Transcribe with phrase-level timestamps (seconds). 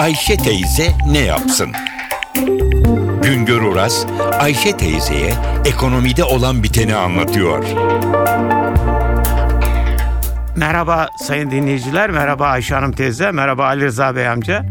[0.00, 1.72] Ayşe teyze ne yapsın?
[3.22, 4.06] Güngör Oras,
[4.38, 5.32] Ayşe teyzeye
[5.64, 7.64] ekonomide olan biteni anlatıyor.
[10.56, 14.66] Merhaba sayın dinleyiciler, merhaba Ayşe Hanım teyze, merhaba Ali Rıza Bey amca.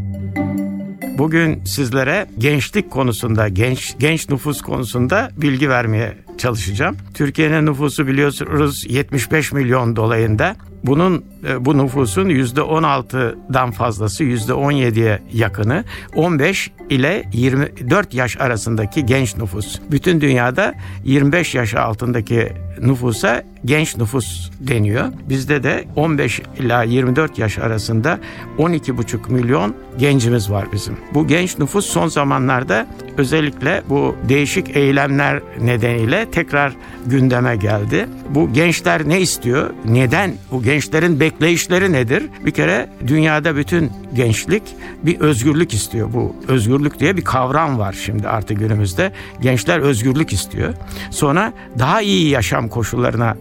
[1.17, 6.97] Bugün sizlere gençlik konusunda, genç genç nüfus konusunda bilgi vermeye çalışacağım.
[7.13, 10.55] Türkiye'nin nüfusu biliyorsunuz 75 milyon dolayında.
[10.83, 15.83] Bunun e, bu nüfusun %16'dan fazlası %17'ye yakını
[16.15, 19.79] 15 ile 24 yaş arasındaki genç nüfus.
[19.91, 20.73] Bütün dünyada
[21.03, 25.05] 25 yaş altındaki nüfusa genç nüfus deniyor.
[25.29, 28.19] Bizde de 15 ila 24 yaş arasında
[28.57, 30.97] 12,5 milyon gencimiz var bizim.
[31.13, 38.07] Bu genç nüfus son zamanlarda özellikle bu değişik eylemler nedeniyle tekrar gündeme geldi.
[38.29, 39.69] Bu gençler ne istiyor?
[39.85, 40.33] Neden?
[40.51, 42.23] Bu gençlerin bekleyişleri nedir?
[42.45, 44.63] Bir kere dünyada bütün gençlik
[45.03, 46.13] bir özgürlük istiyor.
[46.13, 49.11] Bu özgürlük diye bir kavram var şimdi artık günümüzde.
[49.41, 50.73] Gençler özgürlük istiyor.
[51.11, 53.37] Sonra daha iyi yaşam koşullarına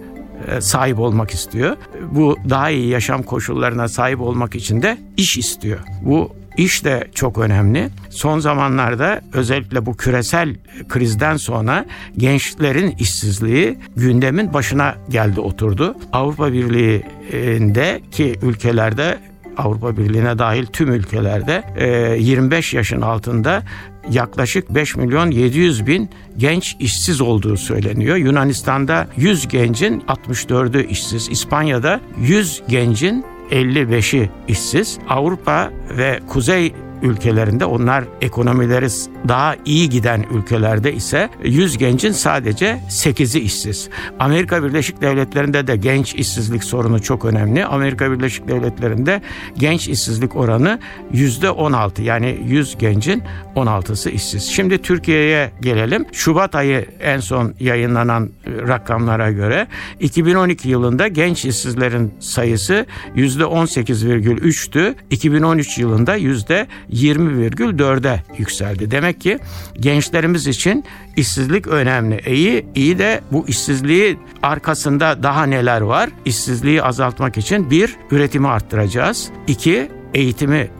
[0.60, 1.76] sahip olmak istiyor.
[2.12, 5.78] Bu daha iyi yaşam koşullarına sahip olmak için de iş istiyor.
[6.02, 7.88] Bu iş de çok önemli.
[8.10, 10.56] Son zamanlarda özellikle bu küresel
[10.88, 11.84] krizden sonra
[12.16, 15.96] gençlerin işsizliği gündemin başına geldi oturdu.
[16.12, 19.18] Avrupa Birliği'nde ki ülkelerde
[19.56, 21.64] Avrupa Birliği'ne dahil tüm ülkelerde
[22.18, 23.62] 25 yaşın altında
[24.10, 28.16] yaklaşık 5 milyon 700 bin genç işsiz olduğu söyleniyor.
[28.16, 31.28] Yunanistan'da 100 gencin 64'ü işsiz.
[31.28, 34.98] İspanya'da 100 gencin 55'i işsiz.
[35.08, 38.88] Avrupa ve Kuzey ülkelerinde onlar ekonomileri
[39.28, 43.88] daha iyi giden ülkelerde ise 100 gencin sadece 8'i işsiz.
[44.18, 47.64] Amerika Birleşik Devletleri'nde de genç işsizlik sorunu çok önemli.
[47.64, 49.22] Amerika Birleşik Devletleri'nde
[49.58, 50.78] genç işsizlik oranı
[51.12, 53.22] %16 yani 100 gencin
[53.56, 54.42] 16'sı işsiz.
[54.42, 56.06] Şimdi Türkiye'ye gelelim.
[56.12, 59.66] Şubat ayı en son yayınlanan rakamlara göre
[60.00, 62.86] 2012 yılında genç işsizlerin sayısı
[63.16, 64.94] %18,3'tü.
[65.10, 66.16] 2013 yılında
[66.92, 68.90] 20,4'e yükseldi.
[68.90, 69.38] Demek ki
[69.80, 70.84] gençlerimiz için
[71.16, 72.20] işsizlik önemli.
[72.26, 76.10] İyi, iyi de bu işsizliği arkasında daha neler var?
[76.24, 79.30] İşsizliği azaltmak için bir, üretimi arttıracağız.
[79.46, 80.70] İki, eğitimi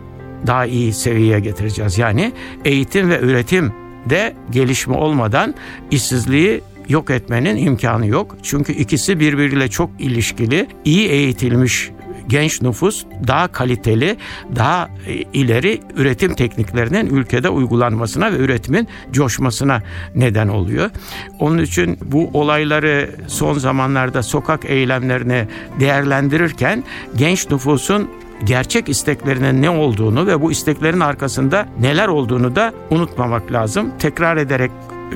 [0.46, 1.98] daha iyi seviyeye getireceğiz.
[1.98, 2.32] Yani
[2.64, 3.72] eğitim ve üretim
[4.10, 5.54] de gelişme olmadan
[5.90, 8.36] işsizliği yok etmenin imkanı yok.
[8.42, 10.66] Çünkü ikisi birbiriyle çok ilişkili.
[10.84, 11.90] İyi eğitilmiş
[12.28, 14.16] genç nüfus daha kaliteli,
[14.56, 19.82] daha e, ileri üretim tekniklerinin ülkede uygulanmasına ve üretimin coşmasına
[20.14, 20.90] neden oluyor.
[21.38, 25.48] Onun için bu olayları son zamanlarda sokak eylemlerini
[25.80, 26.84] değerlendirirken
[27.16, 28.10] genç nüfusun
[28.44, 33.92] gerçek isteklerinin ne olduğunu ve bu isteklerin arkasında neler olduğunu da unutmamak lazım.
[33.98, 34.70] Tekrar ederek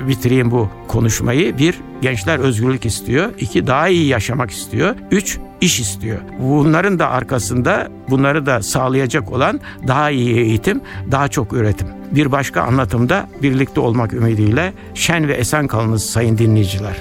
[0.08, 1.58] bitireyim bu konuşmayı.
[1.58, 3.32] Bir, gençler özgürlük istiyor.
[3.38, 4.96] İki, daha iyi yaşamak istiyor.
[5.10, 6.18] Üç, iş istiyor.
[6.40, 11.88] Bunların da arkasında bunları da sağlayacak olan daha iyi eğitim, daha çok üretim.
[12.10, 16.96] Bir başka anlatımda birlikte olmak ümidiyle şen ve esen kalınız sayın dinleyiciler.